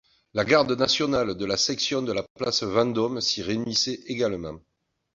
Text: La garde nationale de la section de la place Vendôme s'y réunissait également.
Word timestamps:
La 0.33 0.43
garde 0.45 0.73
nationale 0.75 1.35
de 1.35 1.45
la 1.45 1.57
section 1.57 2.01
de 2.01 2.11
la 2.11 2.23
place 2.23 2.63
Vendôme 2.63 3.21
s'y 3.21 3.43
réunissait 3.43 4.01
également. 4.07 4.59